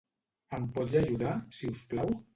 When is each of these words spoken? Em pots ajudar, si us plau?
Em 0.57 0.65
pots 0.77 0.97
ajudar, 1.03 1.37
si 1.59 1.73
us 1.77 1.85
plau? 1.93 2.17